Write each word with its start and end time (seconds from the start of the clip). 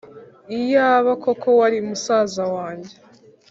Iyaba 0.57 1.11
koko 1.23 1.47
wari 1.59 1.79
musaza 1.87 2.43
wanjye, 2.55 2.93